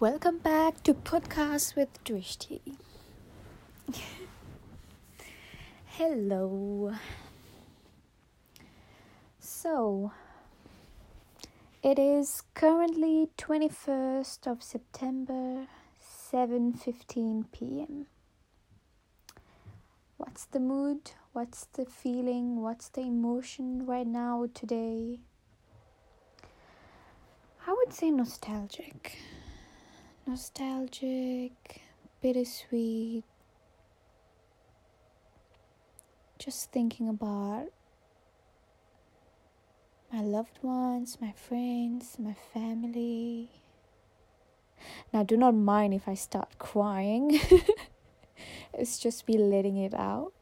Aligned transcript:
Welcome 0.00 0.38
back 0.38 0.82
to 0.84 0.94
Podcast 0.94 1.76
with 1.76 2.02
Drishti. 2.04 2.60
Hello. 5.84 6.94
So, 9.38 10.12
it 11.82 11.98
is 11.98 12.42
currently 12.54 13.28
21st 13.36 14.46
of 14.46 14.62
September, 14.62 15.66
7:15 16.32 17.44
p.m. 17.52 18.06
What's 20.16 20.46
the 20.46 20.60
mood? 20.60 21.12
What's 21.34 21.66
the 21.74 21.84
feeling? 21.84 22.62
What's 22.62 22.88
the 22.88 23.02
emotion 23.02 23.84
right 23.84 24.06
now 24.06 24.48
today? 24.54 25.18
I 27.66 27.74
would 27.74 27.92
say 27.92 28.10
nostalgic 28.10 29.18
nostalgic, 30.30 31.82
bittersweet. 32.22 33.24
Just 36.38 36.70
thinking 36.70 37.08
about 37.08 37.66
my 40.12 40.20
loved 40.22 40.60
ones, 40.62 41.18
my 41.20 41.32
friends, 41.32 42.16
my 42.16 42.36
family. 42.54 43.50
Now, 45.12 45.24
do 45.24 45.36
not 45.36 45.56
mind 45.56 45.94
if 45.94 46.06
I 46.06 46.14
start 46.14 46.60
crying, 46.60 47.40
it's 48.72 49.00
just 49.00 49.26
me 49.26 49.36
letting 49.36 49.78
it 49.78 49.94
out. 49.94 50.32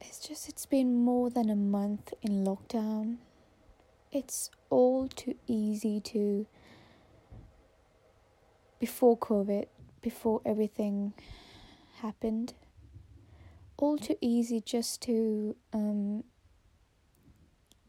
It's 0.00 0.20
just, 0.20 0.48
it's 0.48 0.66
been 0.66 0.94
more 0.94 1.28
than 1.28 1.50
a 1.50 1.56
month 1.56 2.14
in 2.22 2.44
lockdown. 2.44 3.16
It's 4.12 4.52
all 4.70 5.08
too 5.08 5.34
easy 5.48 6.00
to 6.12 6.46
before 8.78 9.16
COVID, 9.18 9.66
before 10.00 10.40
everything 10.44 11.12
happened, 12.00 12.54
all 13.76 13.98
too 13.98 14.16
easy 14.20 14.60
just 14.60 15.02
to 15.02 15.56
um, 15.72 16.24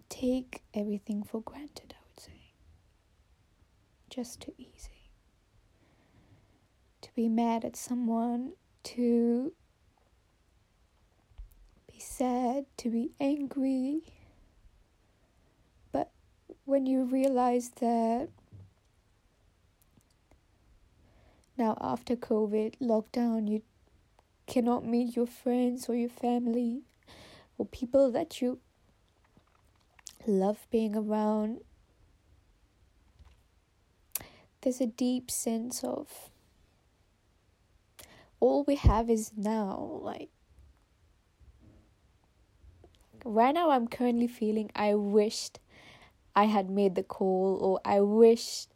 take 0.09 0.61
everything 0.73 1.23
for 1.23 1.41
granted, 1.41 1.93
I 1.97 2.01
would 2.07 2.19
say. 2.19 2.53
Just 4.09 4.41
too 4.41 4.53
easy. 4.57 5.09
To 7.01 7.09
be 7.15 7.29
mad 7.29 7.63
at 7.65 7.75
someone, 7.75 8.53
to 8.83 9.53
be 11.91 11.99
sad, 11.99 12.65
to 12.77 12.89
be 12.89 13.11
angry. 13.19 14.01
But 15.91 16.11
when 16.65 16.85
you 16.85 17.03
realize 17.03 17.69
that 17.79 18.29
now 21.59 21.77
after 21.79 22.15
covid 22.15 22.73
lockdown 22.81 23.47
you 23.47 23.61
cannot 24.47 24.83
meet 24.83 25.15
your 25.15 25.27
friends 25.27 25.87
or 25.87 25.95
your 25.95 26.09
family 26.09 26.81
or 27.59 27.65
people 27.65 28.11
that 28.11 28.41
you 28.41 28.59
love 30.25 30.67
being 30.71 30.95
around. 30.95 31.61
There's 34.61 34.81
a 34.81 34.87
deep 34.87 35.31
sense 35.31 35.83
of 35.83 36.29
all 38.41 38.63
we 38.63 38.75
have 38.75 39.09
is 39.09 39.31
now 39.35 39.99
like 40.01 40.29
right 43.25 43.53
now 43.53 43.69
i'm 43.69 43.85
currently 43.85 44.27
feeling 44.27 44.71
i 44.77 44.95
wished 44.95 45.59
i 46.37 46.45
had 46.45 46.69
made 46.69 46.95
the 46.95 47.03
call 47.03 47.57
or 47.61 47.81
i 47.83 47.99
wished 47.99 48.69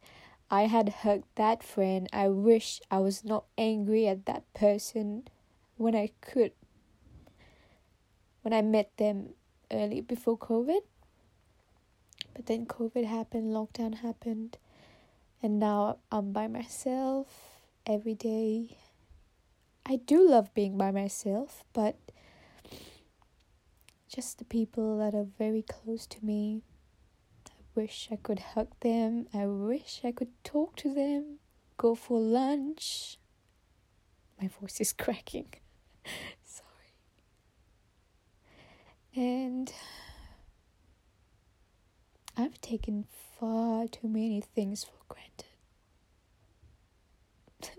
I 0.54 0.68
had 0.68 0.90
hugged 1.02 1.26
that 1.34 1.64
friend. 1.64 2.08
I 2.14 2.28
wish 2.28 2.80
I 2.92 3.00
was 3.00 3.26
not 3.26 3.46
angry 3.58 4.08
at 4.08 4.28
that 4.28 4.44
person 4.54 5.28
when 5.78 5.96
I 5.96 6.12
could. 6.22 6.52
When 8.44 8.54
I 8.54 8.62
met 8.62 8.96
them 8.98 9.30
early 9.72 10.00
before 10.00 10.38
COVID. 10.38 10.82
But 12.36 12.46
then 12.46 12.68
COVID 12.68 13.04
happened, 13.06 13.52
lockdown 13.52 13.96
happened, 13.96 14.60
and 15.42 15.58
now 15.58 15.98
I'm 16.12 16.32
by 16.32 16.48
myself 16.48 17.28
every 17.88 18.14
day. 18.14 18.78
I 19.88 19.96
do 19.96 20.30
love 20.30 20.54
being 20.54 20.78
by 20.78 20.92
myself, 20.92 21.64
but 21.74 21.98
just 24.08 24.38
the 24.38 24.46
people 24.46 25.00
that 25.00 25.16
are 25.16 25.26
very 25.40 25.64
close 25.64 26.06
to 26.06 26.24
me 26.24 26.62
wish 27.76 28.10
I 28.12 28.18
could 28.18 28.40
hug 28.40 28.70
them. 28.82 29.28
I 29.34 29.46
wish 29.46 30.02
I 30.04 30.12
could 30.12 30.32
talk 30.44 30.76
to 30.78 30.94
them, 30.94 31.40
go 31.78 31.96
for 31.96 32.20
lunch. 32.20 33.18
My 34.42 34.48
voice 34.48 34.80
is 34.82 34.94
cracking. 34.98 35.54
Sorry. 36.44 36.94
And 39.16 39.72
I've 42.36 42.60
taken 42.62 43.06
far 43.40 43.88
too 43.88 44.08
many 44.08 44.42
things 44.42 44.84
for 44.84 44.98
granted. 45.08 45.46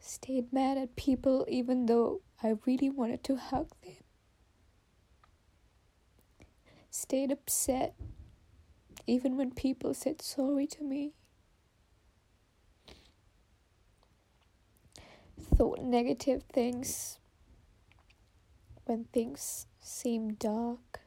Stayed 0.00 0.52
mad 0.52 0.78
at 0.78 0.96
people 0.96 1.46
even 1.48 1.86
though 1.86 2.20
I 2.42 2.56
really 2.66 2.90
wanted 2.90 3.24
to 3.24 3.36
hug 3.36 3.70
them 3.82 4.04
stayed 6.90 7.30
upset 7.30 7.94
even 9.06 9.36
when 9.36 9.50
people 9.50 9.94
said 9.94 10.20
sorry 10.20 10.66
to 10.66 10.84
me. 10.84 11.14
Thought 15.56 15.80
negative 15.80 16.42
things 16.52 17.18
when 18.84 19.04
things 19.04 19.66
seemed 19.80 20.38
dark. 20.38 21.00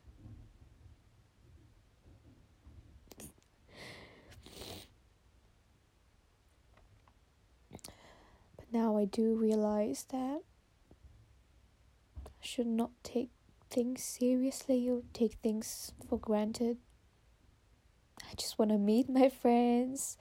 But 8.56 8.66
now 8.72 8.98
I 8.98 9.06
do 9.06 9.36
realize 9.36 10.06
that 10.10 10.42
I 12.26 12.30
should 12.42 12.68
not 12.68 12.92
take 13.04 13.30
things 13.72 14.04
seriously 14.04 14.90
or 14.90 15.02
take 15.14 15.34
things 15.42 15.94
for 16.08 16.20
granted. 16.20 16.78
I 18.30 18.36
just 18.36 18.60
want 18.60 18.72
to 18.72 18.78
meet 18.78 19.10
my 19.10 19.30
friends, 19.30 20.18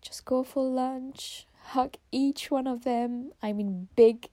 just 0.00 0.24
go 0.24 0.44
for 0.44 0.64
lunch, 0.64 1.46
hug 1.64 1.96
each 2.12 2.50
one 2.50 2.66
of 2.66 2.84
them. 2.84 3.32
I 3.42 3.52
mean, 3.52 3.88
big, 3.96 4.28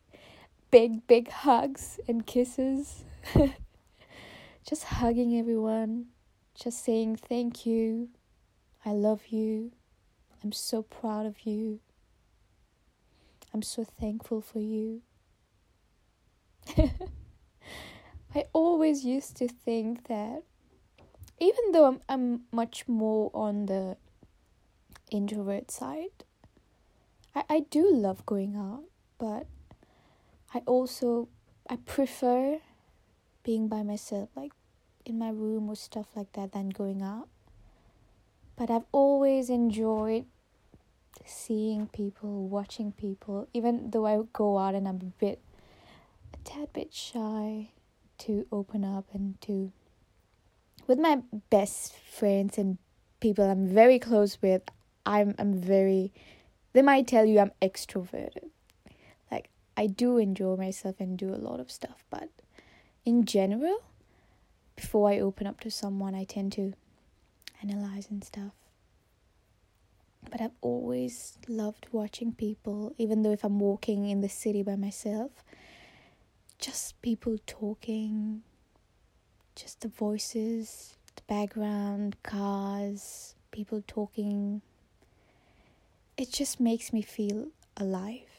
big, 0.70 1.06
big 1.08 1.30
hugs 1.30 2.00
and 2.08 2.26
kisses. 2.26 3.04
just 4.68 4.84
hugging 4.84 5.38
everyone, 5.38 6.08
just 6.54 6.84
saying 6.84 7.16
thank 7.16 7.66
you, 7.66 8.10
I 8.86 8.92
love 8.92 9.28
you, 9.28 9.72
I'm 10.44 10.52
so 10.52 10.84
proud 10.84 11.26
of 11.26 11.46
you, 11.46 11.80
I'm 13.54 13.62
so 13.64 13.84
thankful 13.84 14.42
for 14.42 14.60
you. 14.60 15.02
I 18.34 18.46
always 18.54 19.04
used 19.04 19.36
to 19.38 19.48
think 19.50 20.08
that 20.08 20.44
even 21.40 21.72
though 21.74 21.86
I'm 21.86 22.02
I'm 22.08 22.42
much 22.52 22.88
more 22.88 23.30
on 23.34 23.66
the 23.66 23.98
introvert 25.12 25.70
side, 25.70 26.24
I, 27.36 27.44
I 27.50 27.60
do 27.70 27.92
love 27.92 28.26
going 28.26 28.56
out, 28.56 28.84
but 29.18 29.48
I 30.54 30.60
also 30.66 31.28
I 31.70 31.76
prefer 31.76 32.60
being 33.44 33.68
by 33.68 33.84
myself, 33.84 34.30
like 34.36 34.54
in 35.06 35.20
my 35.20 35.30
room 35.30 35.70
or 35.70 35.76
stuff 35.76 36.08
like 36.16 36.32
that, 36.34 36.54
than 36.54 36.70
going 36.70 37.02
out. 37.02 37.28
But 38.56 38.70
I've 38.70 38.86
always 38.94 39.50
enjoyed 39.50 40.26
seeing 41.26 41.88
people, 41.88 42.48
watching 42.48 42.94
people, 42.94 43.50
even 43.54 43.92
though 43.92 44.06
I 44.06 44.22
go 44.32 44.58
out 44.58 44.76
and 44.76 44.88
I'm 44.88 45.02
a 45.02 45.20
bit, 45.20 45.42
a 46.34 46.38
tad 46.48 46.72
bit 46.72 46.94
shy 46.94 47.72
to 48.22 48.46
open 48.52 48.86
up 48.86 49.06
and 49.14 49.40
to 49.42 49.72
with 50.88 51.00
my 51.00 51.22
best 51.50 51.94
friends 51.94 52.58
and 52.58 52.78
people 53.20 53.50
I'm 53.50 53.68
very 53.68 53.98
close 53.98 54.38
with 54.42 54.62
I'm 55.06 55.34
I'm 55.40 55.54
very 55.54 56.12
they 56.74 56.82
might 56.82 57.08
tell 57.08 57.26
you 57.26 57.40
I'm 57.40 57.52
extroverted. 57.62 58.50
Like 59.32 59.50
I 59.76 59.88
do 59.88 60.18
enjoy 60.18 60.56
myself 60.56 61.00
and 61.00 61.18
do 61.18 61.34
a 61.34 61.44
lot 61.48 61.60
of 61.60 61.72
stuff 61.72 62.04
but 62.10 62.30
in 63.06 63.26
general 63.26 63.82
before 64.76 65.10
I 65.10 65.20
open 65.20 65.48
up 65.48 65.60
to 65.62 65.72
someone 65.72 66.14
I 66.14 66.24
tend 66.24 66.52
to 66.54 66.74
analyze 67.62 68.08
and 68.10 68.24
stuff. 68.24 68.54
But 70.30 70.42
I've 70.42 70.58
always 70.62 71.38
loved 71.48 71.88
watching 71.92 72.34
people 72.34 72.94
even 73.00 73.24
though 73.24 73.32
if 73.32 73.44
I'm 73.44 73.60
walking 73.60 74.08
in 74.08 74.22
the 74.22 74.30
city 74.30 74.62
by 74.62 74.76
myself 74.76 75.32
just 76.62 77.02
people 77.02 77.38
talking, 77.48 78.44
just 79.56 79.82
the 79.82 79.88
voices, 79.88 80.96
the 81.16 81.24
background, 81.28 82.16
cars, 82.22 83.34
people 83.50 83.84
talking. 83.88 84.62
It 86.18 86.32
just 86.32 86.60
makes 86.60 86.94
me 86.94 87.02
feel 87.02 87.48
alive. 87.76 88.30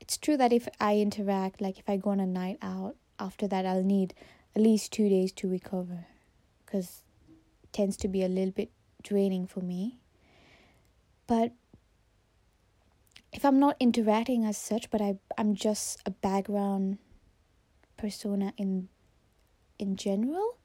It's 0.00 0.16
true 0.16 0.36
that 0.36 0.52
if 0.52 0.68
I 0.80 0.96
interact, 0.96 1.60
like 1.60 1.78
if 1.78 1.88
I 1.88 1.96
go 1.96 2.10
on 2.10 2.18
a 2.18 2.26
night 2.26 2.58
out, 2.60 2.96
after 3.20 3.46
that 3.46 3.64
I'll 3.64 3.84
need 3.84 4.14
at 4.56 4.62
least 4.62 4.92
two 4.92 5.08
days 5.08 5.30
to 5.32 5.48
recover 5.48 6.06
because 6.66 7.02
it 7.62 7.72
tends 7.72 7.96
to 7.98 8.08
be 8.08 8.24
a 8.24 8.28
little 8.28 8.52
bit 8.52 8.72
draining 9.02 9.46
for 9.46 9.60
me. 9.60 10.00
But 11.28 11.52
if 13.32 13.44
I'm 13.44 13.60
not 13.60 13.76
interacting 13.78 14.44
as 14.44 14.56
such, 14.56 14.90
but 14.90 15.00
I 15.00 15.18
I'm 15.36 15.54
just 15.54 16.00
a 16.04 16.10
background 16.10 16.98
persona 17.98 18.54
in 18.56 18.88
in 19.78 19.96
general, 19.96 20.56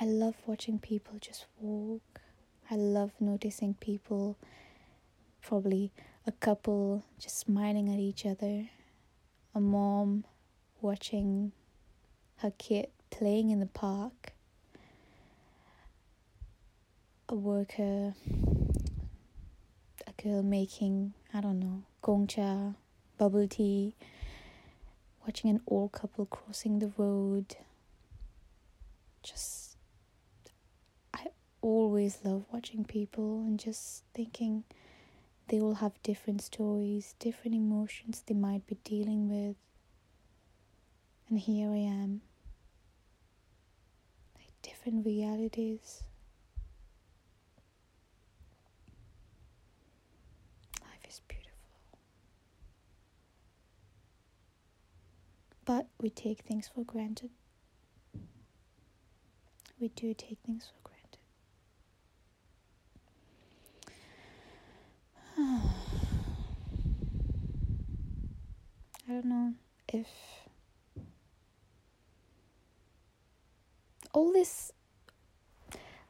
I 0.00 0.06
love 0.06 0.36
watching 0.46 0.78
people 0.78 1.18
just 1.20 1.44
walk. 1.60 2.20
I 2.70 2.76
love 2.76 3.12
noticing 3.20 3.74
people, 3.74 4.38
probably 5.42 5.92
a 6.26 6.32
couple 6.32 7.04
just 7.18 7.38
smiling 7.38 7.92
at 7.92 7.98
each 7.98 8.24
other, 8.24 8.68
a 9.54 9.60
mom 9.60 10.24
watching 10.80 11.52
her 12.36 12.52
kid 12.58 12.88
playing 13.10 13.50
in 13.50 13.60
the 13.60 13.66
park, 13.66 14.32
a 17.28 17.34
worker, 17.34 18.14
a 20.06 20.22
girl 20.22 20.42
making, 20.42 21.12
I 21.34 21.40
don't 21.40 21.58
know, 21.58 21.82
Gong 22.02 22.26
Cha, 22.26 22.74
bubble 23.18 23.48
tea, 23.48 23.94
watching 25.30 25.50
an 25.50 25.60
old 25.68 25.92
couple 25.92 26.26
crossing 26.26 26.80
the 26.80 26.90
road. 26.96 27.54
Just, 29.22 29.76
I 31.14 31.26
always 31.62 32.18
love 32.24 32.46
watching 32.52 32.84
people 32.84 33.44
and 33.46 33.56
just 33.56 34.02
thinking 34.12 34.64
they 35.46 35.60
all 35.60 35.74
have 35.74 35.92
different 36.02 36.42
stories, 36.42 37.14
different 37.20 37.54
emotions 37.54 38.24
they 38.26 38.34
might 38.34 38.66
be 38.66 38.76
dealing 38.82 39.28
with. 39.28 39.54
And 41.28 41.38
here 41.38 41.70
I 41.70 41.76
am, 41.76 42.22
like 44.34 44.50
different 44.62 45.06
realities. 45.06 46.02
But 55.70 55.86
we 56.00 56.10
take 56.10 56.40
things 56.42 56.66
for 56.74 56.82
granted. 56.82 57.30
We 59.78 59.86
do 59.86 60.14
take 60.14 60.38
things 60.44 60.66
for 60.66 60.80
granted. 60.82 61.20
I 69.08 69.12
don't 69.12 69.26
know 69.26 69.54
if 69.86 70.08
all 74.12 74.32
this 74.32 74.72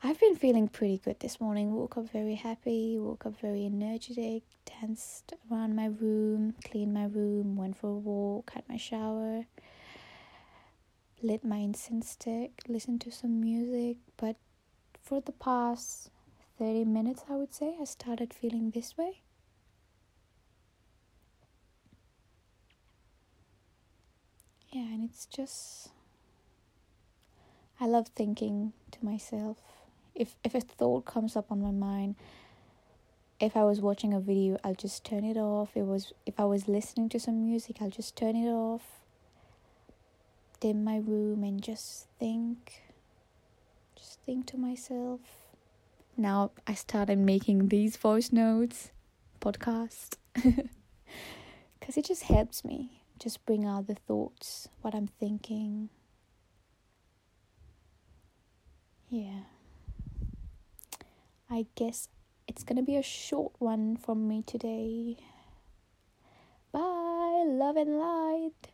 I've 0.03 0.19
been 0.19 0.35
feeling 0.37 0.69
pretty 0.69 0.99
good 0.99 1.21
this 1.21 1.41
morning. 1.41 1.75
Woke 1.75 1.97
up 1.97 2.11
very 2.11 2.35
happy, 2.35 2.97
woke 2.99 3.27
up 3.27 3.39
very 3.41 3.67
energetic, 3.67 4.43
danced 4.65 5.35
around 5.51 5.77
my 5.77 5.87
room, 5.87 6.55
cleaned 6.65 6.95
my 6.95 7.05
room, 7.05 7.57
went 7.57 7.77
for 7.77 7.89
a 7.91 7.99
walk, 7.99 8.53
had 8.55 8.69
my 8.69 8.77
shower, 8.77 9.47
lit 11.23 11.45
my 11.45 11.59
incense 11.59 12.11
stick, 12.11 12.63
listened 12.69 13.01
to 13.03 13.11
some 13.13 13.41
music. 13.41 13.99
But 14.17 14.37
for 15.03 15.21
the 15.21 15.33
past 15.33 16.11
30 16.59 16.85
minutes, 16.85 17.25
I 17.29 17.37
would 17.37 17.55
say, 17.55 17.77
I 17.81 17.85
started 17.85 18.33
feeling 18.35 18.71
this 18.71 18.97
way. 18.97 19.23
Yeah, 24.71 24.83
and 24.83 25.05
it's 25.05 25.27
just 25.27 25.91
I 27.81 27.87
love 27.87 28.09
thinking 28.09 28.73
to 28.93 29.05
myself. 29.05 29.59
If 30.15 30.35
if 30.45 30.55
a 30.55 30.61
thought 30.61 31.05
comes 31.05 31.37
up 31.37 31.51
on 31.51 31.63
my 31.63 31.71
mind, 31.71 32.17
if 33.39 33.57
I 33.57 33.65
was 33.65 33.81
watching 33.81 34.13
a 34.13 34.21
video, 34.21 34.59
I'll 34.63 34.75
just 34.75 35.05
turn 35.05 35.25
it 35.25 35.37
off. 35.37 35.71
It 35.75 35.87
was 35.87 36.13
if 36.27 36.39
I 36.39 36.45
was 36.45 36.69
listening 36.69 37.09
to 37.11 37.21
some 37.21 37.43
music, 37.43 37.77
I'll 37.81 37.91
just 37.91 38.17
turn 38.17 38.37
it 38.37 38.49
off. 38.49 38.83
Dim 40.61 40.85
my 40.85 40.99
room 40.99 41.43
and 41.43 41.63
just 41.63 42.07
think. 42.19 42.83
Just 43.97 44.21
think 44.27 44.47
to 44.47 44.59
myself. 44.59 45.21
Now 46.17 46.51
I 46.67 46.75
started 46.75 47.19
making 47.19 47.69
these 47.69 47.97
voice 47.97 48.33
notes, 48.33 48.91
podcast, 49.41 50.17
because 50.35 51.97
it 51.97 52.05
just 52.05 52.25
helps 52.25 52.65
me 52.65 53.03
just 53.19 53.45
bring 53.47 53.65
out 53.65 53.87
the 53.87 53.95
thoughts, 53.95 54.69
what 54.83 54.95
I'm 54.95 55.07
thinking 55.07 55.89
yeah. 59.11 59.41
I 61.51 61.67
guess 61.75 62.09
it's 62.49 62.65
gonna 62.65 62.83
be 62.83 62.97
a 62.97 63.03
short 63.03 63.53
one 63.59 63.97
from 63.97 64.27
me 64.27 64.43
today. 64.43 65.19
Bye, 66.73 67.45
love 67.47 67.77
and 67.77 67.99
light. 67.99 68.73